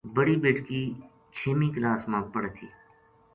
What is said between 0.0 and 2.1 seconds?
بڑی بیٹکی چھیمی کلاس